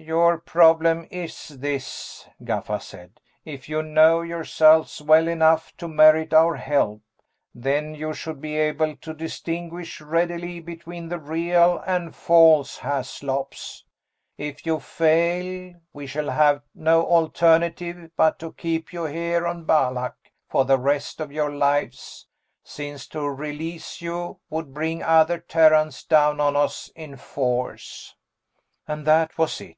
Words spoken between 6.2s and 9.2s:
our help, then you should be able to